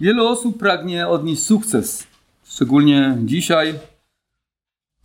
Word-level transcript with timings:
Wiele 0.00 0.22
osób 0.22 0.58
pragnie 0.58 1.08
odnieść 1.08 1.42
sukces, 1.42 2.06
szczególnie 2.44 3.16
dzisiaj. 3.24 3.74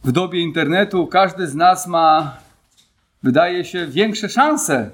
W 0.03 0.11
dobie 0.11 0.39
internetu 0.39 1.07
każdy 1.07 1.47
z 1.47 1.55
nas 1.55 1.87
ma, 1.87 2.38
wydaje 3.23 3.65
się, 3.65 3.88
większe 3.88 4.29
szanse 4.29 4.89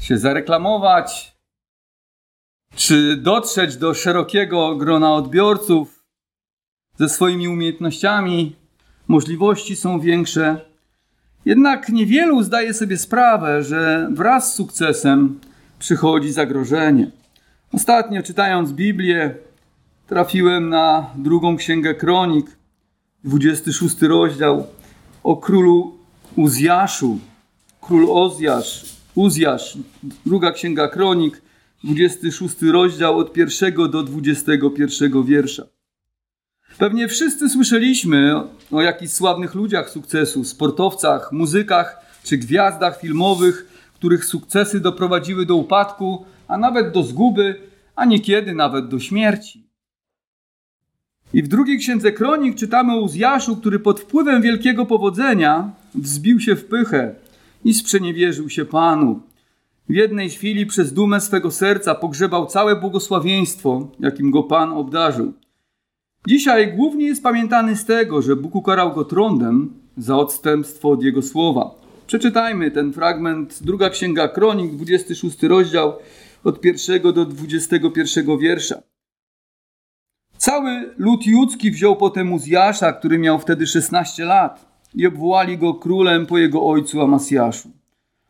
się 0.00 0.18
zareklamować, 0.18 1.32
czy 2.74 3.16
dotrzeć 3.16 3.76
do 3.76 3.94
szerokiego 3.94 4.76
grona 4.76 5.14
odbiorców 5.14 6.04
ze 6.98 7.08
swoimi 7.08 7.48
umiejętnościami. 7.48 8.56
Możliwości 9.08 9.76
są 9.76 10.00
większe. 10.00 10.60
Jednak 11.44 11.88
niewielu 11.88 12.42
zdaje 12.42 12.74
sobie 12.74 12.96
sprawę, 12.96 13.62
że 13.62 14.08
wraz 14.12 14.52
z 14.52 14.54
sukcesem 14.54 15.40
przychodzi 15.78 16.32
zagrożenie. 16.32 17.19
Ostatnio 17.72 18.22
czytając 18.22 18.72
Biblię, 18.72 19.34
trafiłem 20.06 20.68
na 20.68 21.10
drugą 21.16 21.56
księgę 21.56 21.94
kronik, 21.94 22.56
26 23.24 24.02
rozdział 24.02 24.66
o 25.22 25.36
królu 25.36 25.98
Uzjaszu. 26.36 27.18
Król 27.80 28.06
Ozjasz, 28.10 28.84
Uzjasz, 29.14 29.78
druga 30.26 30.52
księga 30.52 30.88
kronik, 30.88 31.42
26 31.84 32.62
rozdział 32.62 33.18
od 33.18 33.32
pierwszego 33.32 33.88
do 33.88 34.02
21 34.02 35.24
wiersza. 35.24 35.62
Pewnie 36.78 37.08
wszyscy 37.08 37.48
słyszeliśmy 37.48 38.34
o 38.70 38.82
jakichś 38.82 39.12
sławnych 39.12 39.54
ludziach 39.54 39.90
sukcesu, 39.90 40.44
sportowcach, 40.44 41.32
muzykach 41.32 42.00
czy 42.24 42.38
gwiazdach 42.38 43.00
filmowych, 43.00 43.66
których 43.94 44.24
sukcesy 44.24 44.80
doprowadziły 44.80 45.46
do 45.46 45.56
upadku, 45.56 46.24
a 46.50 46.58
nawet 46.58 46.92
do 46.92 47.02
zguby, 47.02 47.54
a 47.96 48.04
niekiedy 48.04 48.54
nawet 48.54 48.88
do 48.88 48.98
śmierci. 48.98 49.66
I 51.32 51.42
w 51.42 51.48
drugiej 51.48 51.78
księdze 51.78 52.12
kronik 52.12 52.56
czytamy 52.56 52.92
o 52.92 53.00
Uzjaszu, 53.00 53.56
który 53.56 53.78
pod 53.78 54.00
wpływem 54.00 54.42
wielkiego 54.42 54.86
powodzenia 54.86 55.70
wzbił 55.94 56.40
się 56.40 56.56
w 56.56 56.64
pychę 56.64 57.14
i 57.64 57.74
sprzeniewierzył 57.74 58.48
się 58.48 58.64
Panu. 58.64 59.20
W 59.88 59.94
jednej 59.94 60.30
chwili 60.30 60.66
przez 60.66 60.92
dumę 60.92 61.20
swego 61.20 61.50
serca 61.50 61.94
pogrzebał 61.94 62.46
całe 62.46 62.76
błogosławieństwo, 62.76 63.90
jakim 64.00 64.30
go 64.30 64.42
Pan 64.42 64.72
obdarzył. 64.72 65.32
Dzisiaj 66.26 66.76
głównie 66.76 67.06
jest 67.06 67.22
pamiętany 67.22 67.76
z 67.76 67.84
tego, 67.84 68.22
że 68.22 68.36
Bóg 68.36 68.54
ukarał 68.54 68.92
go 68.92 69.04
trądem 69.04 69.72
za 69.96 70.16
odstępstwo 70.16 70.90
od 70.90 71.02
jego 71.02 71.22
słowa. 71.22 71.70
Przeczytajmy 72.06 72.70
ten 72.70 72.92
fragment, 72.92 73.62
druga 73.62 73.90
księga 73.90 74.28
kronik, 74.28 74.72
26 74.72 75.42
rozdział, 75.42 75.92
od 76.44 76.60
pierwszego 76.60 77.12
do 77.12 77.24
21 77.24 78.38
wiersza. 78.38 78.82
Cały 80.36 80.94
lud 80.98 81.26
judzki 81.26 81.70
wziął 81.70 81.96
potem 81.96 82.32
Uzjasza, 82.32 82.92
który 82.92 83.18
miał 83.18 83.38
wtedy 83.38 83.66
16 83.66 84.24
lat 84.24 84.66
i 84.94 85.06
obwołali 85.06 85.58
go 85.58 85.74
królem 85.74 86.26
po 86.26 86.38
jego 86.38 86.66
ojcu 86.66 87.00
Amasjaszu. 87.00 87.70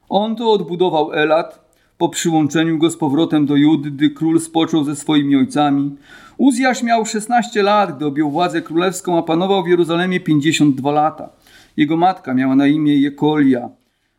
On 0.09 0.37
to 0.37 0.53
odbudował 0.53 1.13
Elat 1.13 1.71
po 1.99 2.09
przyłączeniu 2.09 2.79
go 2.79 2.91
z 2.91 2.97
powrotem 2.97 3.47
do 3.47 3.57
Judy, 3.57 3.91
gdy 3.91 4.11
król 4.11 4.41
spoczął 4.41 4.85
ze 4.85 4.97
swoimi 4.97 5.37
ojcami. 5.37 5.97
Uzjasz 6.37 6.83
miał 6.83 7.07
16 7.07 7.63
lat, 7.63 7.97
gdy 7.97 8.07
objął 8.07 8.31
władzę 8.31 8.63
królewską, 8.63 9.19
a 9.19 9.23
panował 9.23 9.65
w 9.65 9.69
Jeruzalemie 9.69 10.21
52 10.21 10.93
lata. 10.93 11.29
Jego 11.77 11.97
matka 11.97 12.35
miała 12.35 12.57
na 12.57 12.67
imię 12.67 12.97
Jekolia 12.97 13.69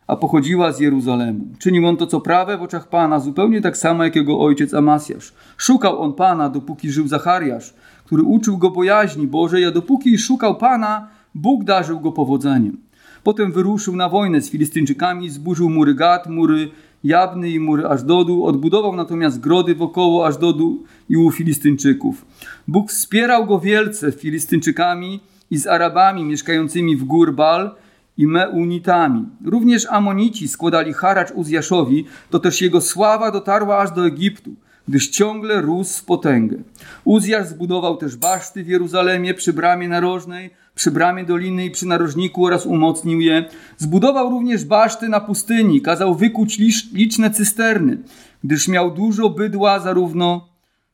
a 0.08 0.16
pochodziła 0.16 0.72
z 0.72 0.80
Jeruzalemu. 0.80 1.46
Czynił 1.60 1.88
on 1.88 1.98
to, 1.98 2.08
co 2.08 2.22
prawe 2.22 2.58
w 2.58 2.62
oczach 2.62 2.90
Pana, 2.90 3.20
zupełnie 3.20 3.62
tak 3.62 3.78
samo 3.78 4.04
jak 4.04 4.16
jego 4.16 4.40
ojciec 4.40 4.74
Amasjasz. 4.74 5.34
Szukał 5.58 6.02
on 6.02 6.14
Pana, 6.14 6.50
dopóki 6.50 6.92
żył 6.92 7.08
Zachariasz, 7.08 7.74
który 8.06 8.24
uczył 8.24 8.58
go 8.58 8.70
bojaźni 8.70 9.28
Bożej, 9.28 9.66
a 9.66 9.72
dopóki 9.72 10.18
szukał 10.18 10.58
Pana, 10.58 11.08
Bóg 11.36 11.64
darzył 11.64 12.00
go 12.00 12.12
powodzeniem. 12.12 12.78
Potem 13.24 13.52
wyruszył 13.52 13.96
na 13.96 14.10
wojnę 14.10 14.42
z 14.42 14.50
Filistyńczykami, 14.50 15.30
zburzył 15.30 15.70
mury 15.70 15.96
Gad, 15.96 16.28
mury 16.30 16.72
Jabny 17.04 17.50
i 17.50 17.60
mury 17.60 17.88
Ażdodu, 17.88 18.46
odbudował 18.46 18.96
natomiast 18.96 19.40
grody 19.40 19.76
wokoło 19.76 20.26
Ażdodu 20.26 20.84
i 21.10 21.18
u 21.18 21.32
Filistyńczyków. 21.32 22.26
Bóg 22.68 22.90
wspierał 22.90 23.46
go 23.46 23.60
wielce 23.60 24.12
Filistyńczykami 24.12 25.20
i 25.52 25.58
z 25.58 25.68
Arabami 25.68 26.26
mieszkającymi 26.26 26.96
w 26.96 27.04
gór 27.04 27.36
Bal, 27.36 27.76
i 28.18 28.28
Meunitami. 28.28 29.26
Również 29.46 29.88
Amonici 29.90 30.48
składali 30.48 30.94
haracz 30.94 31.32
Uzjaszowi, 31.32 32.06
to 32.30 32.40
też 32.40 32.62
jego 32.62 32.82
sława 32.82 33.32
dotarła 33.32 33.78
aż 33.78 33.92
do 33.92 34.06
Egiptu, 34.06 34.52
gdyż 34.88 35.10
ciągle 35.10 35.62
rósł 35.62 36.00
w 36.02 36.06
potęgę. 36.06 36.58
Uzjasz 37.04 37.48
zbudował 37.48 37.98
też 37.98 38.16
baszty 38.16 38.64
w 38.64 38.68
Jeruzalemie 38.68 39.34
przy 39.34 39.54
bramie 39.54 39.88
narożnej, 39.88 40.50
przy 40.76 40.92
bramie 40.92 41.26
doliny 41.26 41.66
i 41.66 41.72
przy 41.72 41.88
narożniku 41.88 42.46
oraz 42.46 42.66
umocnił 42.66 43.22
je. 43.22 43.46
Zbudował 43.78 44.30
również 44.30 44.66
baszty 44.66 45.10
na 45.10 45.20
pustyni, 45.20 45.82
kazał 45.82 46.16
wykuć 46.16 46.60
liczne 46.94 47.32
cysterny, 47.32 47.98
gdyż 48.44 48.68
miał 48.68 48.92
dużo 48.92 49.30
bydła 49.30 49.80
zarówno 49.80 50.48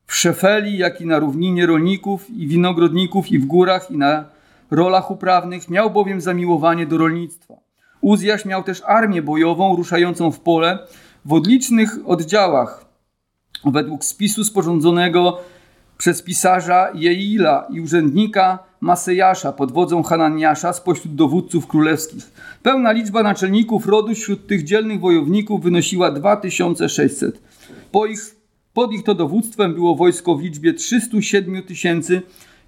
w 0.06 0.16
Szefeli, 0.16 0.77
jak 0.77 1.01
i 1.01 1.06
na 1.06 1.19
równinie 1.19 1.66
rolników 1.66 2.29
i 2.29 2.47
winogrodników 2.47 3.31
i 3.31 3.39
w 3.39 3.45
górach 3.45 3.91
i 3.91 3.97
na 3.97 4.37
rolach 4.72 5.11
uprawnych, 5.11 5.69
miał 5.69 5.91
bowiem 5.91 6.22
zamiłowanie 6.22 6.85
do 6.85 6.97
rolnictwa. 6.97 7.53
Uzjasz 8.01 8.45
miał 8.45 8.63
też 8.63 8.81
armię 8.85 9.22
bojową 9.22 9.75
ruszającą 9.75 10.31
w 10.31 10.39
pole 10.39 10.79
w 11.25 11.33
odlicznych 11.33 11.97
oddziałach, 12.05 12.85
według 13.66 14.06
spisu 14.06 14.44
sporządzonego 14.44 15.39
przez 15.97 16.22
pisarza 16.22 16.91
Jeila 16.94 17.67
i 17.69 17.81
urzędnika 17.81 18.59
Masejasza 18.81 19.53
pod 19.53 19.72
wodzą 19.72 20.03
Hananiasza 20.03 20.73
spośród 20.73 21.16
dowódców 21.16 21.67
królewskich. 21.67 22.31
Pełna 22.63 22.91
liczba 22.91 23.23
naczelników 23.23 23.88
rodu 23.88 24.16
wśród 24.16 24.47
tych 24.47 24.63
dzielnych 24.63 25.00
wojowników 25.00 25.63
wynosiła 25.63 26.11
2600. 26.11 27.41
Po 27.91 28.06
ich, 28.06 28.19
pod 28.73 28.94
ich 28.94 29.03
to 29.03 29.16
dowództwem 29.16 29.73
było 29.73 29.95
wojsko 29.95 30.35
w 30.35 30.41
liczbie 30.41 30.73
307 30.73 31.63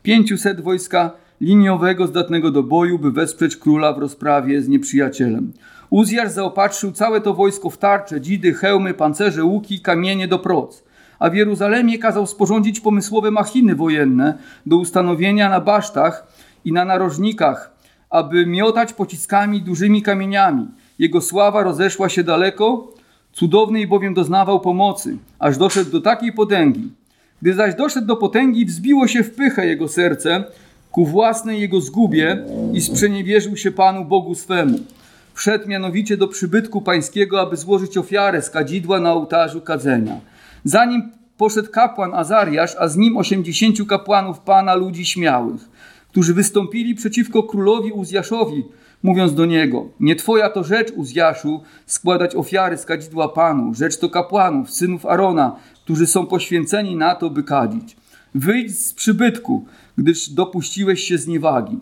500 0.03 0.61
wojska 0.61 1.11
liniowego 1.41 2.07
zdatnego 2.07 2.51
do 2.51 2.63
boju, 2.63 2.99
by 2.99 3.11
wesprzeć 3.11 3.55
króla 3.55 3.93
w 3.93 3.97
rozprawie 3.97 4.61
z 4.61 4.67
nieprzyjacielem. 4.67 5.53
Uzjasz 5.89 6.31
zaopatrzył 6.31 6.91
całe 6.91 7.21
to 7.21 7.33
wojsko 7.33 7.69
w 7.69 7.77
tarcze, 7.77 8.21
dzidy, 8.21 8.53
hełmy, 8.53 8.93
pancerze, 8.93 9.43
łuki, 9.43 9.79
kamienie 9.79 10.27
do 10.27 10.39
proc. 10.39 10.83
A 11.19 11.29
w 11.29 11.35
Jeruzalemie 11.35 11.99
kazał 11.99 12.27
sporządzić 12.27 12.79
pomysłowe 12.79 13.31
machiny 13.31 13.75
wojenne 13.75 14.37
do 14.65 14.77
ustanowienia 14.77 15.49
na 15.49 15.61
basztach 15.61 16.27
i 16.65 16.71
na 16.71 16.85
narożnikach, 16.85 17.71
aby 18.09 18.45
miotać 18.45 18.93
pociskami 18.93 19.61
dużymi 19.61 20.01
kamieniami. 20.01 20.67
Jego 20.99 21.21
sława 21.21 21.63
rozeszła 21.63 22.09
się 22.09 22.23
daleko, 22.23 22.93
cudownej 23.33 23.87
bowiem 23.87 24.13
doznawał 24.13 24.59
pomocy, 24.59 25.17
aż 25.39 25.57
doszedł 25.57 25.91
do 25.91 26.01
takiej 26.01 26.33
potęgi. 26.33 26.91
Gdy 27.41 27.53
zaś 27.53 27.75
doszedł 27.75 28.07
do 28.07 28.15
potęgi, 28.15 28.65
wzbiło 28.65 29.07
się 29.07 29.23
w 29.23 29.35
pychę 29.35 29.67
jego 29.67 29.87
serce, 29.87 30.43
ku 30.91 31.05
własnej 31.05 31.61
jego 31.61 31.81
zgubie 31.81 32.45
i 32.73 32.81
sprzeniewierzył 32.81 33.57
się 33.57 33.71
Panu 33.71 34.05
Bogu 34.05 34.35
swemu. 34.35 34.79
Wszedł 35.33 35.67
mianowicie 35.67 36.17
do 36.17 36.27
przybytku 36.27 36.81
pańskiego, 36.81 37.41
aby 37.41 37.57
złożyć 37.57 37.97
ofiarę 37.97 38.41
z 38.41 38.49
kadzidła 38.49 38.99
na 38.99 39.13
ołtarzu 39.13 39.61
kadzenia. 39.61 40.19
Zanim 40.63 41.11
poszedł 41.37 41.71
kapłan 41.71 42.13
Azariasz, 42.13 42.75
a 42.79 42.87
z 42.87 42.97
nim 42.97 43.17
osiemdziesięciu 43.17 43.85
kapłanów 43.85 44.39
Pana 44.39 44.75
ludzi 44.75 45.05
śmiałych, 45.05 45.69
którzy 46.09 46.33
wystąpili 46.33 46.95
przeciwko 46.95 47.43
królowi 47.43 47.91
Uzjaszowi, 47.91 48.63
mówiąc 49.03 49.33
do 49.33 49.45
niego: 49.45 49.85
Nie 49.99 50.15
twoja 50.15 50.49
to 50.49 50.63
rzecz, 50.63 50.91
Uzjaszu, 50.91 51.61
składać 51.85 52.35
ofiary 52.35 52.77
z 52.77 52.85
kadzidła 52.85 53.29
Panu, 53.29 53.73
rzecz 53.73 53.97
to 53.97 54.09
kapłanów, 54.09 54.71
synów 54.71 55.05
Arona, 55.05 55.55
którzy 55.83 56.07
są 56.07 56.25
poświęceni 56.25 56.95
na 56.95 57.15
to, 57.15 57.29
by 57.29 57.43
kadzić. 57.43 57.97
Wyjdź 58.35 58.79
z 58.85 58.93
przybytku, 58.93 59.65
gdyż 59.99 60.29
dopuściłeś 60.29 61.03
się 61.03 61.17
zniewagi, 61.17 61.77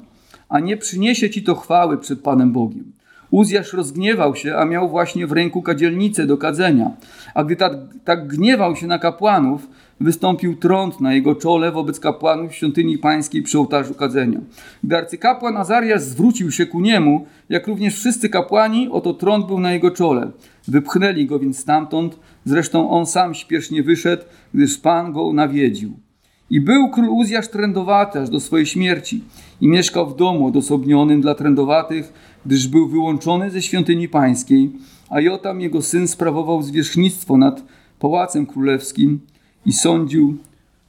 a 0.50 0.60
nie 0.60 0.78
przyniesie 0.78 1.30
ci 1.30 1.44
to 1.44 1.56
chwały 1.56 1.98
przed 1.98 2.22
Panem 2.22 2.52
Bogiem. 2.52 2.92
Uzjasz 3.32 3.74
rozgniewał 3.74 4.36
się, 4.36 4.56
a 4.56 4.66
miał 4.66 4.90
właśnie 4.90 5.28
w 5.28 5.32
ręku 5.32 5.62
kadzielnicę 5.62 6.28
do 6.28 6.38
kadzenia. 6.38 6.92
A 7.34 7.44
gdy 7.44 7.56
tak, 7.56 7.74
tak 8.04 8.28
gniewał 8.28 8.76
się 8.76 8.88
na 8.88 9.00
kapłanów, 9.00 9.68
wystąpił 10.00 10.56
trąd 10.56 11.02
na 11.02 11.14
jego 11.14 11.36
czole 11.36 11.72
wobec 11.72 12.00
kapłanów 12.00 12.56
świątyni 12.56 12.98
pańskiej 12.98 13.44
przy 13.44 13.60
ołtarzu 13.60 13.94
kadzenia. 13.94 14.40
Gdy 14.84 14.98
arcykapłan 14.98 15.58
Azariasz 15.58 16.02
zwrócił 16.02 16.52
się 16.52 16.66
ku 16.66 16.82
niemu, 16.82 17.26
jak 17.50 17.68
również 17.68 17.96
wszyscy 17.96 18.30
kapłani, 18.30 18.90
oto 18.92 19.14
trąd 19.14 19.48
był 19.48 19.60
na 19.60 19.74
jego 19.74 19.92
czole. 19.92 20.32
Wypchnęli 20.68 21.26
go 21.26 21.40
więc 21.40 21.60
stamtąd, 21.60 22.20
zresztą 22.46 22.90
on 22.90 23.06
sam 23.06 23.34
śpiesznie 23.34 23.84
wyszedł, 23.84 24.24
gdyż 24.54 24.78
Pan 24.78 25.14
go 25.14 25.34
nawiedził. 25.34 26.07
I 26.50 26.62
był 26.62 26.90
król 26.90 27.10
Uzjasz 27.10 27.48
trędowaty 27.48 28.20
aż 28.20 28.30
do 28.30 28.40
swojej 28.40 28.66
śmierci 28.66 29.24
i 29.62 29.68
mieszkał 29.68 30.10
w 30.10 30.16
domu 30.16 30.48
odosobnionym 30.48 31.22
dla 31.22 31.36
trędowatych, 31.36 32.14
gdyż 32.46 32.68
był 32.68 32.88
wyłączony 32.88 33.50
ze 33.50 33.62
świątyni 33.62 34.08
pańskiej, 34.08 34.72
a 35.10 35.22
Jotam 35.22 35.62
jego 35.62 35.82
syn 35.82 36.08
sprawował 36.08 36.64
zwierzchnictwo 36.64 37.38
nad 37.38 37.64
pałacem 38.00 38.46
królewskim 38.46 39.20
i 39.66 39.74
sądził 39.74 40.38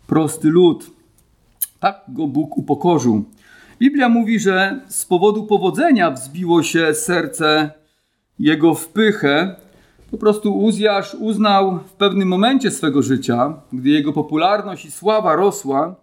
prosty 0.06 0.49
lud. 0.49 0.90
Tak 1.81 2.05
go 2.08 2.26
Bóg 2.26 2.58
upokorzył. 2.58 3.25
Biblia 3.78 4.08
mówi, 4.08 4.40
że 4.40 4.81
z 4.88 5.05
powodu 5.05 5.46
powodzenia 5.46 6.10
wzbiło 6.10 6.62
się 6.62 6.94
serce 6.94 7.70
jego 8.38 8.75
w 8.75 8.88
pychę. 8.88 9.56
Po 10.10 10.19
prostu 10.19 10.58
Uzjasz 10.58 11.14
uznał 11.14 11.78
w 11.78 11.93
pewnym 11.93 12.28
momencie 12.28 12.70
swego 12.70 13.02
życia, 13.02 13.55
gdy 13.72 13.88
jego 13.88 14.12
popularność 14.12 14.84
i 14.84 14.90
sława 14.90 15.37
rosła, 15.37 15.94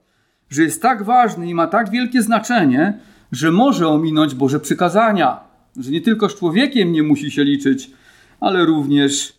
że 0.50 0.64
jest 0.64 0.82
tak 0.82 1.04
ważny 1.04 1.48
i 1.48 1.54
ma 1.54 1.68
tak 1.68 1.90
wielkie 1.90 2.22
znaczenie, 2.22 3.00
że 3.32 3.52
może 3.52 3.88
ominąć 3.88 4.36
Boże 4.36 4.60
przykazania, 4.60 5.40
że 5.78 5.92
nie 5.92 6.02
tylko 6.02 6.30
z 6.30 6.36
człowiekiem 6.36 6.92
nie 6.92 7.04
musi 7.04 7.32
się 7.32 7.44
liczyć, 7.44 7.92
ale 8.40 8.66
również 8.66 9.34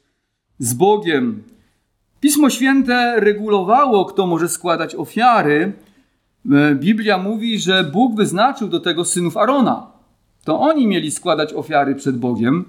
z 0.59 0.75
Bogiem. 0.75 1.43
Pismo 2.21 2.51
Święte 2.51 3.21
regulowało, 3.21 4.05
kto 4.05 4.27
może 4.27 4.49
składać 4.49 4.95
ofiary. 4.95 5.73
E, 6.53 6.75
Biblia 6.75 7.19
mówi, 7.19 7.59
że 7.59 7.85
Bóg 7.85 8.17
wyznaczył 8.17 8.69
do 8.69 8.81
tego 8.81 9.05
synów 9.05 9.37
Arona. 9.37 9.87
To 10.45 10.61
oni 10.61 10.87
mieli 10.87 11.11
składać 11.11 11.55
ofiary 11.55 11.95
przed 11.95 12.19
Bogiem, 12.19 12.65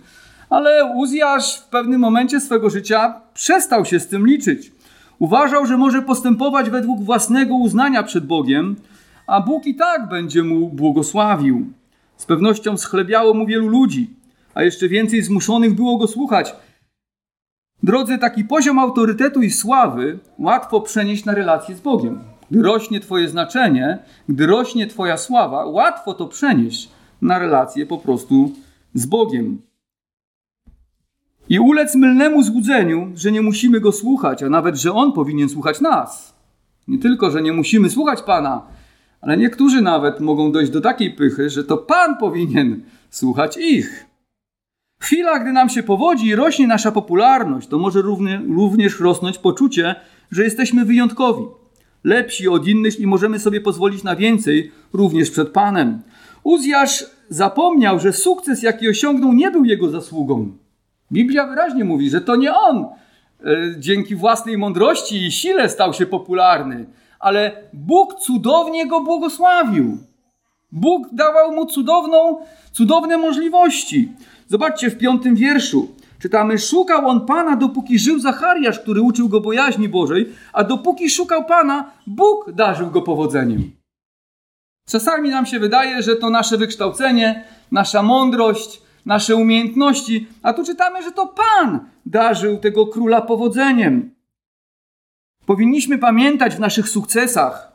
ale 0.49 0.93
Uzjasz 0.95 1.59
w 1.59 1.69
pewnym 1.69 2.01
momencie 2.01 2.39
swego 2.39 2.69
życia 2.69 3.21
przestał 3.33 3.85
się 3.85 3.99
z 3.99 4.07
tym 4.07 4.27
liczyć. 4.27 4.71
Uważał, 5.19 5.65
że 5.65 5.77
może 5.77 6.01
postępować 6.01 6.69
według 6.69 7.01
własnego 7.01 7.55
uznania 7.55 8.03
przed 8.03 8.25
Bogiem, 8.25 8.75
a 9.27 9.41
Bóg 9.41 9.65
i 9.65 9.75
tak 9.75 10.09
będzie 10.09 10.43
mu 10.43 10.69
błogosławił. 10.69 11.73
Z 12.17 12.25
pewnością 12.25 12.77
schlebiało 12.77 13.33
mu 13.33 13.45
wielu 13.45 13.67
ludzi, 13.67 14.09
a 14.53 14.63
jeszcze 14.63 14.89
więcej 14.89 15.21
zmuszonych 15.21 15.75
było 15.75 15.97
go 15.97 16.07
słuchać. 16.07 16.55
Drodzy, 17.83 18.17
taki 18.17 18.43
poziom 18.43 18.79
autorytetu 18.79 19.41
i 19.41 19.51
sławy 19.51 20.19
łatwo 20.39 20.81
przenieść 20.81 21.25
na 21.25 21.33
relacje 21.33 21.75
z 21.75 21.81
Bogiem. 21.81 22.19
Gdy 22.51 22.61
rośnie 22.61 22.99
Twoje 22.99 23.29
znaczenie, 23.29 23.99
gdy 24.29 24.45
rośnie 24.45 24.87
Twoja 24.87 25.17
sława, 25.17 25.65
łatwo 25.65 26.13
to 26.13 26.27
przenieść 26.27 26.89
na 27.21 27.39
relacje 27.39 27.85
po 27.85 27.97
prostu 27.97 28.51
z 28.93 29.05
Bogiem. 29.05 29.66
I 31.49 31.59
ulec 31.59 31.95
mylnemu 31.95 32.43
złudzeniu, 32.43 33.11
że 33.15 33.31
nie 33.31 33.41
musimy 33.41 33.79
go 33.79 33.91
słuchać, 33.91 34.43
a 34.43 34.49
nawet, 34.49 34.75
że 34.75 34.93
on 34.93 35.11
powinien 35.11 35.49
słuchać 35.49 35.81
nas. 35.81 36.35
Nie 36.87 36.99
tylko, 36.99 37.31
że 37.31 37.41
nie 37.41 37.53
musimy 37.53 37.89
słuchać 37.89 38.21
Pana, 38.21 38.61
ale 39.21 39.37
niektórzy 39.37 39.81
nawet 39.81 40.19
mogą 40.19 40.51
dojść 40.51 40.71
do 40.71 40.81
takiej 40.81 41.13
pychy, 41.13 41.49
że 41.49 41.63
to 41.63 41.77
Pan 41.77 42.17
powinien 42.17 42.83
słuchać 43.09 43.57
ich. 43.57 44.05
Chwila, 45.01 45.39
gdy 45.39 45.51
nam 45.51 45.69
się 45.69 45.83
powodzi 45.83 46.27
i 46.27 46.35
rośnie 46.35 46.67
nasza 46.67 46.91
popularność, 46.91 47.67
to 47.67 47.77
może 47.77 48.01
również 48.47 48.99
rosnąć 48.99 49.37
poczucie, 49.37 49.95
że 50.31 50.43
jesteśmy 50.43 50.85
wyjątkowi, 50.85 51.45
lepsi 52.03 52.47
od 52.47 52.67
innych 52.67 52.99
i 52.99 53.07
możemy 53.07 53.39
sobie 53.39 53.61
pozwolić 53.61 54.03
na 54.03 54.15
więcej 54.15 54.71
również 54.93 55.31
przed 55.31 55.49
Panem. 55.49 56.01
Uzjasz 56.43 57.05
zapomniał, 57.29 57.99
że 57.99 58.13
sukces, 58.13 58.63
jaki 58.63 58.89
osiągnął, 58.89 59.33
nie 59.33 59.51
był 59.51 59.65
jego 59.65 59.89
zasługą. 59.89 60.51
Biblia 61.11 61.47
wyraźnie 61.47 61.83
mówi, 61.83 62.09
że 62.09 62.21
to 62.21 62.35
nie 62.35 62.53
on 62.53 62.77
e, 62.77 62.85
dzięki 63.77 64.15
własnej 64.15 64.57
mądrości 64.57 65.25
i 65.25 65.31
sile 65.31 65.69
stał 65.69 65.93
się 65.93 66.05
popularny, 66.05 66.85
ale 67.19 67.51
Bóg 67.73 68.15
cudownie 68.15 68.87
go 68.87 69.01
błogosławił. 69.01 69.97
Bóg 70.71 71.07
dawał 71.11 71.51
mu 71.51 71.65
cudowną, 71.65 72.37
cudowne 72.71 73.17
możliwości. 73.17 74.11
Zobaczcie 74.47 74.89
w 74.89 74.97
piątym 74.97 75.35
wierszu. 75.35 75.87
Czytamy, 76.19 76.59
szukał 76.59 77.07
on 77.07 77.25
Pana, 77.25 77.55
dopóki 77.55 77.99
żył 77.99 78.19
Zachariasz, 78.19 78.79
który 78.79 79.01
uczył 79.01 79.29
go 79.29 79.41
bojaźni 79.41 79.89
Bożej, 79.89 80.29
a 80.53 80.63
dopóki 80.63 81.09
szukał 81.09 81.45
Pana, 81.45 81.91
Bóg 82.07 82.51
darzył 82.51 82.91
go 82.91 83.01
powodzeniem. 83.01 83.71
Czasami 84.89 85.29
nam 85.29 85.45
się 85.45 85.59
wydaje, 85.59 86.01
że 86.01 86.15
to 86.15 86.29
nasze 86.29 86.57
wykształcenie, 86.57 87.43
nasza 87.71 88.03
mądrość, 88.03 88.81
nasze 89.07 89.35
umiejętności, 89.35 90.27
a 90.43 90.53
tu 90.53 90.63
czytamy, 90.63 91.03
że 91.03 91.11
to 91.11 91.27
Pan 91.27 91.79
darzył 92.05 92.57
tego 92.57 92.87
króla 92.87 93.21
powodzeniem. 93.21 94.11
Powinniśmy 95.45 95.97
pamiętać 95.97 96.55
w 96.55 96.59
naszych 96.59 96.89
sukcesach, 96.89 97.71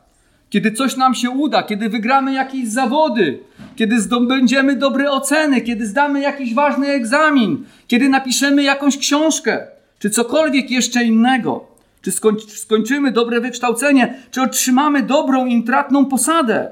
kiedy 0.51 0.73
coś 0.73 0.97
nam 0.97 1.15
się 1.15 1.31
uda, 1.31 1.63
kiedy 1.63 1.89
wygramy 1.89 2.33
jakieś 2.33 2.69
zawody, 2.69 3.41
kiedy 3.77 4.01
zdobędziemy 4.01 4.77
dobre 4.77 5.11
oceny, 5.11 5.61
kiedy 5.61 5.87
zdamy 5.87 6.21
jakiś 6.21 6.55
ważny 6.55 6.89
egzamin, 6.89 7.65
kiedy 7.87 8.09
napiszemy 8.09 8.63
jakąś 8.63 8.99
książkę, 8.99 9.67
czy 9.99 10.11
cokolwiek 10.11 10.71
jeszcze 10.71 11.05
innego, 11.05 11.67
czy 12.03 12.13
skończymy 12.47 13.13
dobre 13.13 13.41
wykształcenie, 13.41 14.15
czy 14.31 14.43
otrzymamy 14.43 15.03
dobrą, 15.03 15.47
intratną 15.47 16.07
posadę, 16.07 16.71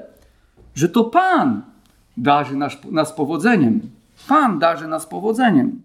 że 0.75 0.89
to 0.89 1.03
Pan 1.03 1.61
darzy 2.17 2.55
nas, 2.55 2.77
nas 2.91 3.13
powodzeniem. 3.13 4.00
Pan 4.27 4.59
darzy 4.59 4.87
nas 4.87 5.05
powodzeniem. 5.05 5.81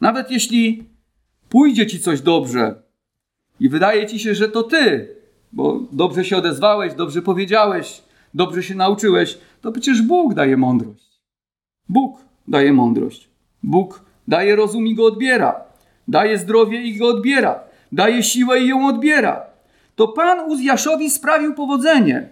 Nawet 0.00 0.30
jeśli 0.30 0.84
pójdzie 1.48 1.86
ci 1.86 2.00
coś 2.00 2.20
dobrze 2.20 2.82
i 3.60 3.68
wydaje 3.68 4.06
ci 4.06 4.18
się, 4.18 4.34
że 4.34 4.48
to 4.48 4.62
ty, 4.62 5.14
bo 5.52 5.80
dobrze 5.92 6.24
się 6.24 6.36
odezwałeś, 6.36 6.94
dobrze 6.94 7.22
powiedziałeś, 7.22 8.02
dobrze 8.34 8.62
się 8.62 8.74
nauczyłeś, 8.74 9.38
to 9.60 9.72
przecież 9.72 10.02
Bóg 10.02 10.34
daje 10.34 10.56
mądrość. 10.56 11.20
Bóg 11.88 12.24
daje 12.48 12.72
mądrość. 12.72 13.28
Bóg 13.62 14.04
daje 14.28 14.56
rozum 14.56 14.86
i 14.86 14.94
go 14.94 15.04
odbiera. 15.04 15.60
Daje 16.08 16.38
zdrowie 16.38 16.82
i 16.82 16.96
go 16.96 17.06
odbiera. 17.08 17.60
Daje 17.92 18.22
siłę 18.22 18.60
i 18.60 18.68
ją 18.68 18.86
odbiera. 18.86 19.46
To 19.96 20.08
Pan 20.08 20.50
Uzjaszowi 20.50 21.10
sprawił 21.10 21.54
powodzenie 21.54 22.28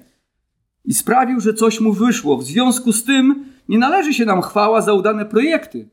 i 0.84 0.94
sprawił, 0.94 1.40
że 1.40 1.54
coś 1.54 1.80
mu 1.80 1.92
wyszło. 1.92 2.36
W 2.36 2.44
związku 2.44 2.92
z 2.92 3.04
tym 3.04 3.44
nie 3.68 3.78
należy 3.78 4.14
się 4.14 4.24
nam 4.24 4.42
chwała 4.42 4.82
za 4.82 4.92
udane 4.92 5.24
projekty, 5.26 5.88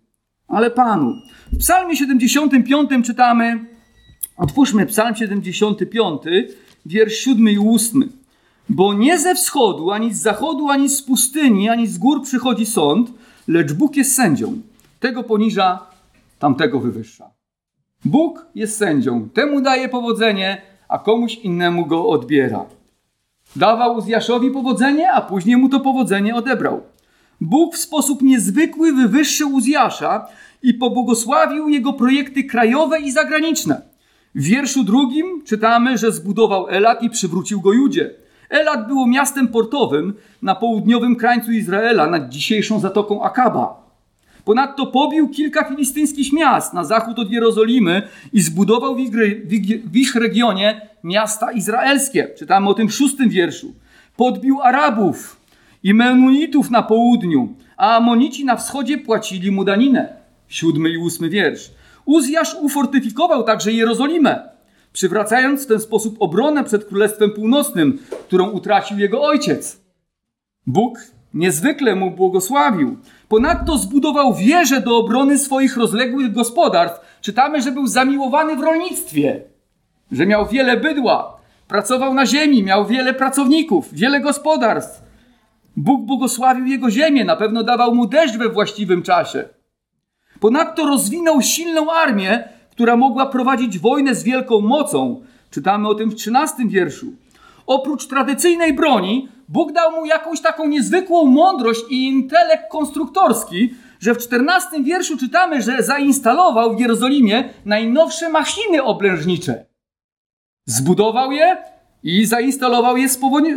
ale 0.48 0.72
Panu. 0.72 1.14
W 1.52 1.58
Psalmie 1.58 1.96
75 1.96 2.90
czytamy, 3.06 3.66
otwórzmy 4.38 4.86
Psalm 4.86 5.16
75, 5.16 6.22
wiersz 6.86 7.14
7 7.14 7.50
i 7.50 7.58
8. 7.76 8.12
Bo 8.70 8.94
nie 8.94 9.20
ze 9.20 9.36
wschodu, 9.36 9.92
ani 9.92 10.14
z 10.14 10.22
zachodu, 10.22 10.70
ani 10.70 10.90
z 10.90 11.02
pustyni, 11.02 11.70
ani 11.70 11.88
z 11.88 11.98
gór 11.98 12.24
przychodzi 12.24 12.66
sąd, 12.66 13.12
lecz 13.48 13.74
Bóg 13.74 13.96
jest 13.96 14.16
sędzią. 14.16 14.62
Tego 15.00 15.24
poniża, 15.24 15.80
tamtego 16.40 16.80
wywyższa. 16.80 17.30
Bóg 18.06 18.46
jest 18.56 18.78
sędzią, 18.78 19.30
temu 19.30 19.62
daje 19.62 19.90
powodzenie, 19.90 20.62
a 20.90 21.00
komuś 21.00 21.36
innemu 21.36 21.86
go 21.86 22.10
odbiera. 22.10 22.66
Dawał 23.58 23.96
Uzjaszowi 23.96 24.52
powodzenie, 24.52 25.12
a 25.12 25.22
później 25.22 25.58
mu 25.58 25.70
to 25.70 25.80
powodzenie 25.80 26.36
odebrał. 26.36 26.82
Bóg 27.42 27.76
w 27.76 27.78
sposób 27.78 28.22
niezwykły 28.22 28.94
wywyższył 28.94 29.54
Uzjasza 29.54 30.28
i 30.64 30.74
pobłogosławił 30.74 31.70
jego 31.70 31.94
projekty 31.94 32.44
krajowe 32.44 33.00
i 33.00 33.12
zagraniczne. 33.12 33.82
W 34.36 34.44
wierszu 34.44 34.84
drugim 34.84 35.44
czytamy, 35.44 35.98
że 35.98 36.12
zbudował 36.12 36.68
Elat 36.70 37.04
i 37.04 37.10
przywrócił 37.10 37.62
go 37.62 37.74
Judzie. 37.74 38.14
Elat 38.50 38.88
było 38.88 39.08
miastem 39.08 39.48
portowym 39.48 40.14
na 40.42 40.56
południowym 40.56 41.16
krańcu 41.16 41.52
Izraela, 41.52 42.08
nad 42.08 42.30
dzisiejszą 42.30 42.80
zatoką 42.80 43.24
Akaba. 43.24 43.87
Ponadto 44.48 44.86
pobił 44.86 45.30
kilka 45.30 45.64
filistyńskich 45.64 46.34
miast 46.34 46.74
na 46.74 46.84
zachód 46.84 47.20
od 47.20 47.32
Jerozolimy 47.32 48.02
i 48.34 48.42
zbudował 48.42 48.96
w 48.96 49.00
ich, 49.00 49.12
w 49.86 49.96
ich 49.96 50.16
regionie 50.16 50.82
miasta 51.04 51.52
izraelskie. 51.52 52.28
Czytamy 52.38 52.70
o 52.70 52.74
tym 52.74 52.88
w 52.88 52.94
szóstym 52.94 53.30
wierszu. 53.30 53.74
Podbił 54.16 54.62
Arabów 54.62 55.42
i 55.84 55.94
Menunitów 55.94 56.70
na 56.72 56.84
południu, 56.84 57.54
a 57.78 57.96
Amonici 57.96 58.46
na 58.46 58.56
wschodzie 58.56 58.98
płacili 58.98 59.52
mu 59.52 59.64
daninę. 59.64 60.14
Siódmy 60.48 60.90
i 60.90 60.98
ósmy 60.98 61.30
wiersz. 61.30 61.72
Uzjasz 62.06 62.56
ufortyfikował 62.62 63.44
także 63.44 63.72
Jerozolimę, 63.72 64.50
przywracając 64.94 65.64
w 65.64 65.68
ten 65.68 65.80
sposób 65.80 66.16
obronę 66.20 66.64
przed 66.64 66.86
Królestwem 66.86 67.32
Północnym, 67.32 68.00
którą 68.28 68.50
utracił 68.50 69.00
jego 69.00 69.24
ojciec. 69.24 69.82
Bóg 70.68 71.17
niezwykle 71.34 71.96
mu 71.96 72.12
błogosławił. 72.12 72.98
Ponadto 73.30 73.78
zbudował 73.78 74.34
wieże 74.34 74.82
do 74.82 74.98
obrony 74.98 75.38
swoich 75.38 75.78
rozległych 75.78 76.34
gospodarstw. 76.34 77.20
Czytamy, 77.22 77.62
że 77.62 77.72
był 77.72 77.88
zamiłowany 77.88 78.56
w 78.56 78.60
rolnictwie, 78.60 79.42
że 80.12 80.26
miał 80.26 80.48
wiele 80.48 80.78
bydła, 80.78 81.38
pracował 81.68 82.14
na 82.14 82.26
ziemi, 82.26 82.64
miał 82.64 82.86
wiele 82.86 83.14
pracowników, 83.14 83.94
wiele 83.94 84.20
gospodarstw. 84.20 85.04
Bóg 85.78 86.06
błogosławił 86.06 86.66
jego 86.66 86.92
ziemię, 86.92 87.26
na 87.26 87.36
pewno 87.36 87.64
dawał 87.64 87.96
mu 87.96 88.08
deszcz 88.08 88.38
we 88.38 88.50
właściwym 88.50 89.04
czasie. 89.04 89.50
Ponadto 90.40 90.86
rozwinął 90.86 91.42
silną 91.42 91.92
armię, 91.92 92.44
która 92.72 92.98
mogła 92.98 93.26
prowadzić 93.26 93.80
wojnę 93.80 94.16
z 94.16 94.24
wielką 94.24 94.62
mocą. 94.62 95.22
Czytamy 95.52 95.88
o 95.88 95.96
tym 95.96 96.10
w 96.10 96.16
13 96.16 96.68
wierszu. 96.68 97.14
Oprócz 97.68 98.08
tradycyjnej 98.08 98.74
broni, 98.74 99.28
Bóg 99.50 99.72
dał 99.72 99.92
mu 99.92 100.06
jakąś 100.06 100.42
taką 100.42 100.68
niezwykłą 100.68 101.26
mądrość 101.26 101.82
i 101.90 102.08
intelekt 102.08 102.64
konstruktorski, 102.72 103.74
że 104.00 104.16
w 104.16 104.18
14 104.18 104.84
wierszu 104.84 105.18
czytamy, 105.18 105.62
że 105.62 105.84
zainstalował 105.84 106.76
w 106.76 106.80
Jerozolimie 106.80 107.50
najnowsze 107.66 108.30
machiny 108.30 108.84
oblężnicze. 108.84 109.66
Zbudował 110.66 111.32
je 111.32 111.58
i 112.04 112.26
zainstalował 112.26 112.98
je 112.98 113.10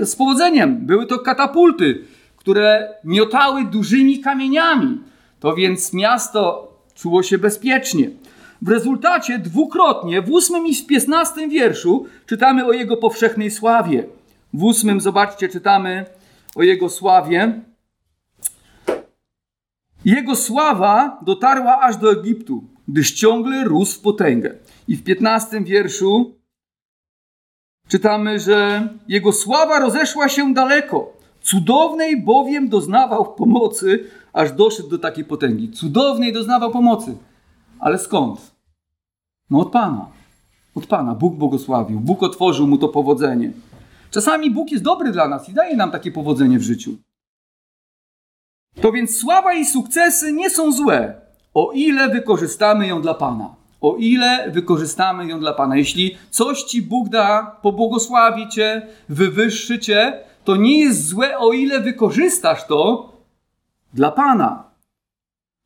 z 0.02 0.16
powodzeniem. 0.16 0.86
Były 0.86 1.06
to 1.06 1.18
katapulty, 1.18 2.04
które 2.36 2.94
miotały 3.04 3.64
dużymi 3.64 4.20
kamieniami. 4.20 5.00
To 5.40 5.54
więc 5.54 5.92
miasto 5.92 6.72
czuło 6.94 7.22
się 7.22 7.38
bezpiecznie. 7.38 8.10
W 8.62 8.68
rezultacie 8.68 9.38
dwukrotnie 9.38 10.22
w 10.22 10.30
ósmym 10.30 10.66
i 10.66 10.74
w 10.74 10.86
piętnastym 10.86 11.50
wierszu 11.50 12.06
czytamy 12.26 12.66
o 12.66 12.72
jego 12.72 12.96
powszechnej 12.96 13.50
sławie. 13.50 14.06
W 14.54 14.64
ósmym, 14.64 15.00
zobaczcie, 15.00 15.48
czytamy 15.48 16.06
o 16.54 16.62
jego 16.62 16.88
sławie. 16.88 17.60
Jego 20.04 20.36
sława 20.36 21.20
dotarła 21.22 21.80
aż 21.80 21.96
do 21.96 22.12
Egiptu, 22.12 22.64
gdyż 22.88 23.12
ciągle 23.12 23.64
rósł 23.64 23.98
w 23.98 24.02
potęgę. 24.02 24.54
I 24.88 24.96
w 24.96 25.04
piętnastym 25.04 25.64
wierszu 25.64 26.34
czytamy, 27.88 28.40
że 28.40 28.88
jego 29.08 29.32
sława 29.32 29.78
rozeszła 29.78 30.28
się 30.28 30.54
daleko. 30.54 31.12
Cudownej 31.42 32.22
bowiem 32.22 32.68
doznawał 32.68 33.34
pomocy, 33.34 34.04
aż 34.32 34.52
doszedł 34.52 34.88
do 34.88 34.98
takiej 34.98 35.24
potęgi. 35.24 35.70
Cudownej 35.70 36.32
doznawał 36.32 36.70
pomocy. 36.70 37.16
Ale 37.78 37.98
skąd? 37.98 38.49
No 39.50 39.60
od 39.60 39.70
Pana. 39.70 40.06
Od 40.74 40.86
Pana. 40.86 41.14
Bóg 41.14 41.34
błogosławił. 41.34 42.00
Bóg 42.00 42.22
otworzył 42.22 42.66
mu 42.66 42.78
to 42.78 42.88
powodzenie. 42.88 43.52
Czasami 44.10 44.50
Bóg 44.50 44.72
jest 44.72 44.84
dobry 44.84 45.12
dla 45.12 45.28
nas 45.28 45.48
i 45.48 45.52
daje 45.52 45.76
nam 45.76 45.90
takie 45.90 46.12
powodzenie 46.12 46.58
w 46.58 46.62
życiu. 46.62 46.96
To 48.80 48.92
więc 48.92 49.16
sława 49.18 49.54
i 49.54 49.64
sukcesy 49.64 50.32
nie 50.32 50.50
są 50.50 50.72
złe, 50.72 51.20
o 51.54 51.72
ile 51.74 52.08
wykorzystamy 52.08 52.86
ją 52.86 53.02
dla 53.02 53.14
Pana. 53.14 53.54
O 53.80 53.96
ile 53.96 54.50
wykorzystamy 54.50 55.26
ją 55.26 55.40
dla 55.40 55.52
Pana. 55.52 55.76
Jeśli 55.76 56.16
coś 56.30 56.62
Ci 56.62 56.82
Bóg 56.82 57.08
da, 57.08 57.56
pobłogosławi 57.62 58.48
Cię, 58.48 58.86
wywyższy 59.08 59.78
Cię, 59.78 60.18
to 60.44 60.56
nie 60.56 60.78
jest 60.78 61.06
złe, 61.06 61.38
o 61.38 61.52
ile 61.52 61.80
wykorzystasz 61.80 62.66
to 62.66 63.12
dla 63.94 64.10
Pana. 64.10 64.70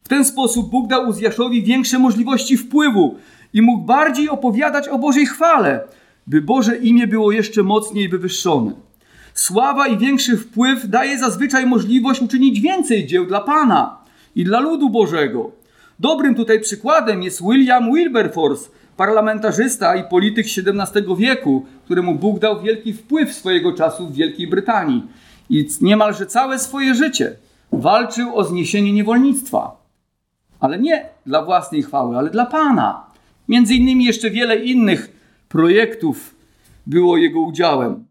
W 0.05 0.09
ten 0.09 0.25
sposób 0.25 0.71
Bóg 0.71 0.87
dał 0.87 1.09
Uzjaszowi 1.09 1.63
większe 1.63 1.99
możliwości 1.99 2.57
wpływu 2.57 3.17
i 3.55 3.63
mógł 3.63 3.85
bardziej 3.85 4.29
opowiadać 4.29 4.89
o 4.89 4.99
Bożej 4.99 5.27
chwale, 5.27 5.81
by 6.27 6.43
Boże 6.43 6.77
imię 6.77 7.07
było 7.07 7.33
jeszcze 7.33 7.63
mocniej 7.63 8.09
wywyższone. 8.09 8.73
Sława 9.35 9.87
i 9.87 9.99
większy 9.99 10.37
wpływ 10.37 10.89
daje 10.89 11.19
zazwyczaj 11.19 11.67
możliwość 11.67 12.23
uczynić 12.23 12.61
więcej 12.61 13.07
dzieł 13.07 13.27
dla 13.27 13.41
Pana 13.41 13.99
i 14.35 14.45
dla 14.45 14.61
ludu 14.61 14.91
Bożego. 14.91 15.51
Dobrym 15.99 16.35
tutaj 16.35 16.61
przykładem 16.61 17.23
jest 17.23 17.43
William 17.43 17.93
Wilberforce, 17.95 18.71
parlamentarzysta 18.97 19.97
i 19.97 20.05
polityk 20.05 20.47
XVII 20.47 21.17
wieku, 21.17 21.67
któremu 21.85 22.15
Bóg 22.15 22.39
dał 22.39 22.63
wielki 22.63 22.93
wpływ 22.93 23.33
swojego 23.33 23.73
czasu 23.73 24.09
w 24.09 24.15
Wielkiej 24.15 24.47
Brytanii 24.47 25.03
i 25.51 25.69
niemalże 25.81 26.27
całe 26.27 26.59
swoje 26.59 26.95
życie 26.95 27.37
walczył 27.73 28.37
o 28.37 28.45
zniesienie 28.45 28.93
niewolnictwa. 28.93 29.77
Ale 30.61 30.79
nie 30.79 31.07
dla 31.27 31.45
własnej 31.45 31.83
chwały, 31.83 32.19
ale 32.19 32.31
dla 32.31 32.47
Pana. 32.47 33.14
Między 33.49 33.75
innymi 33.75 34.05
jeszcze 34.05 34.31
wiele 34.31 34.57
innych 34.57 35.09
projektów 35.49 36.35
było 36.87 37.17
jego 37.17 37.41
udziałem. 37.41 38.05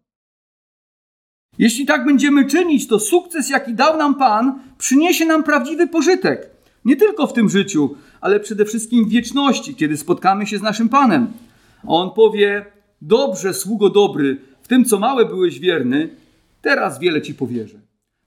Jeśli 1.57 1.85
tak 1.85 2.05
będziemy 2.05 2.45
czynić, 2.45 2.87
to 2.87 2.99
sukces, 2.99 3.49
jaki 3.49 3.73
dał 3.73 3.97
nam 3.97 4.15
Pan, 4.15 4.59
przyniesie 4.77 5.25
nam 5.25 5.43
prawdziwy 5.43 5.87
pożytek. 5.87 6.49
Nie 6.85 6.95
tylko 6.95 7.27
w 7.27 7.33
tym 7.33 7.49
życiu, 7.49 7.95
ale 8.21 8.39
przede 8.39 8.65
wszystkim 8.65 9.05
w 9.05 9.09
wieczności, 9.09 9.75
kiedy 9.75 9.97
spotkamy 9.97 10.47
się 10.47 10.57
z 10.57 10.61
naszym 10.61 10.89
Panem. 10.89 11.27
A 11.83 11.87
On 11.87 12.11
powie: 12.11 12.65
Dobrze, 13.01 13.53
sługo 13.53 13.89
dobry, 13.89 14.37
w 14.61 14.67
tym 14.67 14.85
co 14.85 14.99
małe 14.99 15.25
byłeś 15.25 15.59
wierny, 15.59 16.09
teraz 16.61 16.99
wiele 16.99 17.21
ci 17.21 17.33
powierzę. 17.33 17.79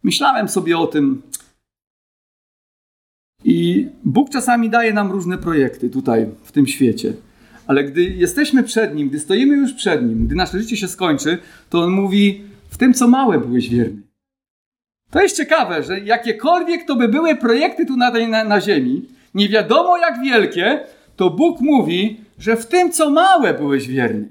Myślałem 0.02 0.48
sobie 0.48 0.78
o 0.78 0.86
tym. 0.86 1.22
I 3.48 3.88
Bóg 4.04 4.30
czasami 4.30 4.70
daje 4.70 4.92
nam 4.92 5.12
różne 5.12 5.38
projekty 5.38 5.90
tutaj, 5.90 6.26
w 6.42 6.52
tym 6.52 6.66
świecie. 6.66 7.12
Ale 7.66 7.84
gdy 7.84 8.02
jesteśmy 8.02 8.62
przed 8.62 8.94
Nim, 8.94 9.08
gdy 9.08 9.20
stoimy 9.20 9.56
już 9.56 9.72
przed 9.72 10.02
Nim, 10.02 10.26
gdy 10.26 10.34
nasze 10.34 10.58
życie 10.58 10.76
się 10.76 10.88
skończy, 10.88 11.38
to 11.70 11.82
On 11.82 11.90
mówi: 11.90 12.44
W 12.70 12.78
tym 12.78 12.94
co 12.94 13.08
małe 13.08 13.38
byłeś 13.38 13.68
wierny. 13.68 14.02
To 15.10 15.22
jest 15.22 15.36
ciekawe, 15.36 15.82
że 15.82 16.00
jakiekolwiek 16.00 16.84
to 16.86 16.96
by 16.96 17.08
były 17.08 17.36
projekty 17.36 17.86
tu 17.86 17.96
na, 17.96 18.10
tej, 18.10 18.28
na, 18.28 18.44
na 18.44 18.60
ziemi, 18.60 19.08
nie 19.34 19.48
wiadomo 19.48 19.98
jak 19.98 20.22
wielkie, 20.22 20.80
to 21.16 21.30
Bóg 21.30 21.60
mówi, 21.60 22.20
że 22.38 22.56
w 22.56 22.66
tym, 22.66 22.92
co 22.92 23.10
małe, 23.10 23.54
byłeś 23.54 23.88
wierny. 23.88 24.28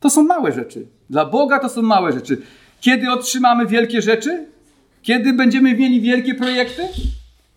To 0.00 0.10
są 0.10 0.22
małe 0.22 0.52
rzeczy. 0.52 0.86
Dla 1.10 1.24
Boga 1.26 1.58
to 1.58 1.68
są 1.68 1.82
małe 1.82 2.12
rzeczy. 2.12 2.42
Kiedy 2.80 3.10
otrzymamy 3.10 3.66
wielkie 3.66 4.02
rzeczy? 4.02 4.46
Kiedy 5.02 5.32
będziemy 5.32 5.74
mieli 5.74 6.00
wielkie 6.00 6.34
projekty? 6.34 6.82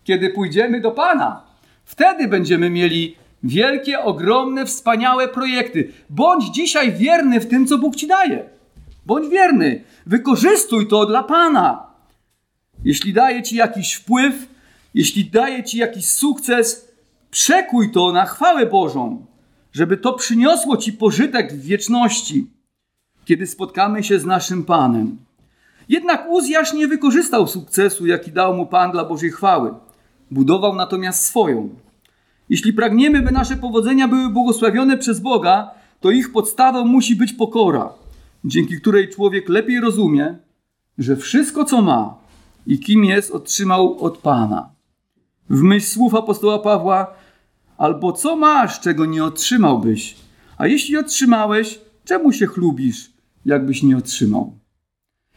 Kiedy 0.08 0.30
pójdziemy 0.30 0.80
do 0.80 0.90
Pana. 0.90 1.42
Wtedy 1.84 2.28
będziemy 2.28 2.70
mieli 2.70 3.16
wielkie, 3.42 4.00
ogromne, 4.00 4.66
wspaniałe 4.66 5.28
projekty. 5.28 5.92
Bądź 6.10 6.44
dzisiaj 6.54 6.92
wierny 6.92 7.40
w 7.40 7.48
tym, 7.48 7.66
co 7.66 7.78
Bóg 7.78 7.96
ci 7.96 8.06
daje. 8.06 8.44
Bądź 9.06 9.28
wierny. 9.28 9.84
Wykorzystuj 10.06 10.88
to 10.88 11.06
dla 11.06 11.22
Pana. 11.22 11.86
Jeśli 12.84 13.12
daje 13.12 13.42
ci 13.42 13.56
jakiś 13.56 13.94
wpływ, 13.94 14.34
jeśli 14.94 15.24
daje 15.24 15.64
ci 15.64 15.78
jakiś 15.78 16.06
sukces, 16.06 16.92
przekuj 17.30 17.92
to 17.92 18.12
na 18.12 18.26
chwałę 18.26 18.66
Bożą, 18.66 19.26
żeby 19.72 19.96
to 19.96 20.12
przyniosło 20.12 20.76
ci 20.76 20.92
pożytek 20.92 21.52
w 21.52 21.62
wieczności, 21.62 22.46
kiedy 23.24 23.46
spotkamy 23.46 24.04
się 24.04 24.18
z 24.18 24.24
naszym 24.24 24.64
Panem. 24.64 25.18
Jednak 25.88 26.26
Uzjasz 26.30 26.72
nie 26.72 26.88
wykorzystał 26.88 27.46
sukcesu, 27.46 28.06
jaki 28.06 28.32
dał 28.32 28.56
mu 28.56 28.66
Pan 28.66 28.92
dla 28.92 29.04
Bożej 29.04 29.30
chwały. 29.30 29.87
Budował 30.30 30.74
natomiast 30.74 31.24
swoją. 31.24 31.68
Jeśli 32.48 32.72
pragniemy, 32.72 33.22
by 33.22 33.32
nasze 33.32 33.56
powodzenia 33.56 34.08
były 34.08 34.30
błogosławione 34.30 34.98
przez 34.98 35.20
Boga, 35.20 35.70
to 36.00 36.10
ich 36.10 36.32
podstawą 36.32 36.84
musi 36.84 37.16
być 37.16 37.32
pokora, 37.32 37.92
dzięki 38.44 38.80
której 38.80 39.08
człowiek 39.08 39.48
lepiej 39.48 39.80
rozumie, 39.80 40.38
że 40.98 41.16
wszystko, 41.16 41.64
co 41.64 41.82
ma 41.82 42.14
i 42.66 42.78
kim 42.78 43.04
jest, 43.04 43.30
otrzymał 43.30 44.04
od 44.04 44.18
Pana 44.18 44.78
w 45.50 45.62
myśl 45.62 45.86
słów 45.86 46.14
apostoła 46.14 46.58
Pawła, 46.58 47.14
albo 47.78 48.12
co 48.12 48.36
masz, 48.36 48.80
czego 48.80 49.06
nie 49.06 49.24
otrzymałbyś? 49.24 50.16
A 50.58 50.66
jeśli 50.66 50.96
otrzymałeś, 50.96 51.80
czemu 52.04 52.32
się 52.32 52.46
chlubisz, 52.46 53.10
jakbyś 53.44 53.82
nie 53.82 53.96
otrzymał? 53.96 54.58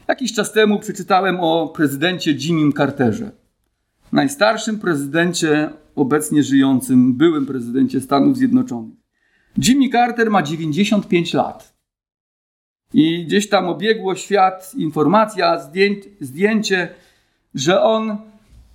Jakiś 0.07 0.33
czas 0.33 0.53
temu 0.53 0.79
przeczytałem 0.79 1.39
o 1.39 1.67
prezydencie 1.75 2.31
Jimmy 2.31 2.73
Carterze, 2.73 3.31
najstarszym 4.11 4.79
prezydencie 4.79 5.69
obecnie 5.95 6.43
żyjącym, 6.43 7.13
byłym 7.13 7.45
prezydencie 7.45 8.01
Stanów 8.01 8.37
Zjednoczonych. 8.37 8.97
Jimmy 9.67 9.89
Carter 9.89 10.29
ma 10.29 10.43
95 10.43 11.33
lat. 11.33 11.73
I 12.93 13.25
gdzieś 13.25 13.49
tam 13.49 13.67
obiegło 13.67 14.15
świat 14.15 14.71
informacja, 14.75 15.69
zdjęcie, 16.19 16.89
że 17.53 17.81
on 17.81 18.17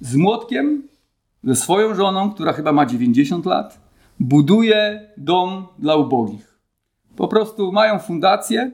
z 0.00 0.16
młotkiem 0.16 0.88
ze 1.44 1.56
swoją 1.56 1.94
żoną, 1.94 2.30
która 2.30 2.52
chyba 2.52 2.72
ma 2.72 2.86
90 2.86 3.46
lat, 3.46 3.80
buduje 4.20 5.10
dom 5.16 5.66
dla 5.78 5.96
ubogich. 5.96 6.58
Po 7.16 7.28
prostu 7.28 7.72
mają 7.72 7.98
fundację, 7.98 8.72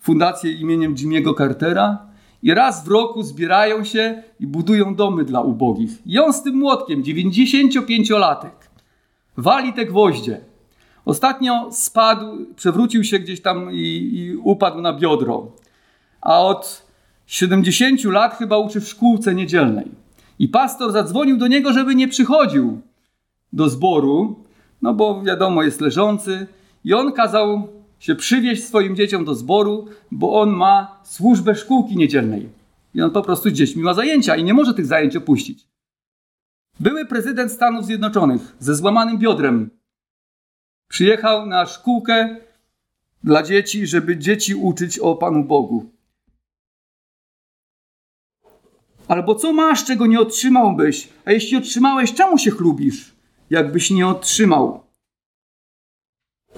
fundację 0.00 0.52
imieniem 0.52 0.94
Jimmy'ego 0.94 1.38
Cartera 1.38 2.08
i 2.42 2.54
raz 2.54 2.84
w 2.84 2.88
roku 2.88 3.22
zbierają 3.22 3.84
się 3.84 4.22
i 4.40 4.46
budują 4.46 4.94
domy 4.94 5.24
dla 5.24 5.40
ubogich. 5.40 5.90
I 6.06 6.18
on 6.18 6.32
z 6.32 6.42
tym 6.42 6.54
młotkiem, 6.54 7.02
95-latek, 7.02 8.50
wali 9.36 9.72
te 9.72 9.86
gwoździe. 9.86 10.40
Ostatnio 11.04 11.68
spadł, 11.72 12.26
przewrócił 12.56 13.04
się 13.04 13.18
gdzieś 13.18 13.42
tam 13.42 13.72
i, 13.72 14.10
i 14.14 14.36
upadł 14.36 14.80
na 14.80 14.92
biodro. 14.92 15.46
A 16.20 16.40
od 16.40 16.86
70 17.26 18.04
lat 18.04 18.34
chyba 18.34 18.58
uczy 18.58 18.80
w 18.80 18.88
szkółce 18.88 19.34
niedzielnej. 19.34 19.86
I 20.38 20.48
pastor 20.48 20.92
zadzwonił 20.92 21.36
do 21.36 21.46
niego, 21.46 21.72
żeby 21.72 21.94
nie 21.94 22.08
przychodził 22.08 22.80
do 23.52 23.68
zboru, 23.68 24.44
no 24.82 24.94
bo 24.94 25.22
wiadomo, 25.22 25.62
jest 25.62 25.80
leżący. 25.80 26.46
I 26.84 26.94
on 26.94 27.12
kazał 27.12 27.68
się 27.98 28.14
przywieźć 28.14 28.64
swoim 28.64 28.96
dzieciom 28.96 29.24
do 29.24 29.34
zboru, 29.34 29.88
bo 30.10 30.40
on 30.40 30.50
ma 30.50 31.00
służbę 31.04 31.54
szkółki 31.54 31.96
niedzielnej. 31.96 32.48
I 32.94 33.02
on 33.02 33.10
po 33.10 33.22
prostu 33.22 33.50
z 33.50 33.52
dziećmi 33.52 33.82
ma 33.82 33.94
zajęcia 33.94 34.36
i 34.36 34.44
nie 34.44 34.54
może 34.54 34.74
tych 34.74 34.86
zajęć 34.86 35.16
opuścić. 35.16 35.68
Były 36.80 37.06
prezydent 37.06 37.52
Stanów 37.52 37.86
Zjednoczonych 37.86 38.56
ze 38.58 38.74
złamanym 38.74 39.18
biodrem 39.18 39.70
przyjechał 40.88 41.46
na 41.46 41.66
szkółkę 41.66 42.36
dla 43.24 43.42
dzieci, 43.42 43.86
żeby 43.86 44.16
dzieci 44.16 44.54
uczyć 44.54 44.98
o 44.98 45.14
Panu 45.14 45.44
Bogu. 45.44 45.90
Albo 49.08 49.34
co 49.34 49.52
masz, 49.52 49.84
czego 49.84 50.06
nie 50.06 50.20
otrzymałbyś? 50.20 51.08
A 51.24 51.32
jeśli 51.32 51.56
otrzymałeś, 51.56 52.14
czemu 52.14 52.38
się 52.38 52.50
chlubisz, 52.50 53.12
jakbyś 53.50 53.90
nie 53.90 54.06
otrzymał? 54.06 54.87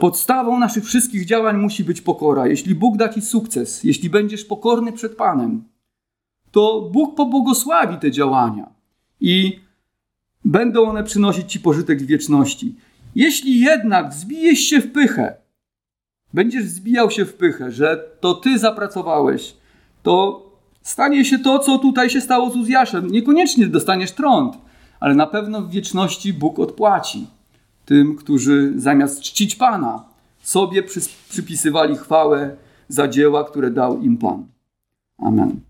Podstawą 0.01 0.59
naszych 0.59 0.85
wszystkich 0.85 1.27
działań 1.27 1.57
musi 1.57 1.85
być 1.85 2.01
pokora. 2.01 2.47
Jeśli 2.47 2.75
Bóg 2.75 2.97
da 2.97 3.09
ci 3.09 3.23
sukces, 3.23 3.85
jeśli 3.85 4.11
będziesz 4.11 4.45
pokorny 4.45 4.93
przed 4.93 5.17
Panem, 5.17 5.65
to 6.51 6.91
Bóg 6.93 7.17
pobłogosławi 7.17 7.97
te 7.99 8.11
działania 8.11 8.73
i 9.21 9.61
będą 10.45 10.83
one 10.83 11.05
przynosić 11.05 11.53
ci 11.53 11.61
pożytek 11.61 12.03
w 12.03 12.07
wieczności. 12.07 12.75
Jeśli 13.15 13.61
jednak 13.61 14.15
zbijesz 14.15 14.59
się 14.59 14.81
w 14.81 14.93
pychę, 14.93 15.35
będziesz 16.35 16.65
zbijał 16.65 17.11
się 17.11 17.25
w 17.25 17.35
pychę, 17.35 17.73
że 17.73 18.05
to 18.21 18.35
ty 18.35 18.59
zapracowałeś, 18.59 19.57
to 20.03 20.47
stanie 20.83 21.25
się 21.25 21.39
to, 21.39 21.59
co 21.59 21.79
tutaj 21.79 22.11
się 22.11 22.21
stało 22.21 22.51
z 22.51 22.57
Uzjaszem. 22.57 23.11
Niekoniecznie 23.11 23.67
dostaniesz 23.67 24.13
trąd, 24.13 24.59
ale 25.01 25.15
na 25.15 25.27
pewno 25.27 25.63
w 25.63 25.71
wieczności 25.71 26.33
Bóg 26.33 26.59
odpłaci 26.59 27.27
tym, 27.91 28.17
którzy 28.17 28.73
zamiast 28.77 29.21
czcić 29.21 29.55
Pana, 29.55 30.05
sobie 30.43 30.83
przypisywali 31.29 31.97
chwałę 31.97 32.57
za 32.89 33.09
dzieła, 33.09 33.45
które 33.45 33.71
dał 33.71 34.01
im 34.01 34.17
Pan. 34.17 34.47
Amen. 35.19 35.61